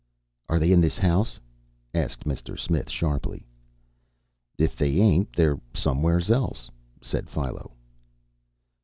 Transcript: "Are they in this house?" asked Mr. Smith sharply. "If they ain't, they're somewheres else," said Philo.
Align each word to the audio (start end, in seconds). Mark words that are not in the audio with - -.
"Are 0.49 0.57
they 0.57 0.71
in 0.71 0.81
this 0.81 0.97
house?" 0.97 1.39
asked 1.93 2.23
Mr. 2.25 2.57
Smith 2.57 2.89
sharply. 2.89 3.45
"If 4.57 4.75
they 4.75 4.93
ain't, 4.99 5.31
they're 5.35 5.59
somewheres 5.75 6.31
else," 6.31 6.71
said 7.01 7.29
Philo. 7.29 7.73